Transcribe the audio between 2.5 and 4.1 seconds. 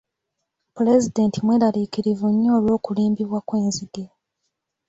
olw'okulumbibwa kw'enzige.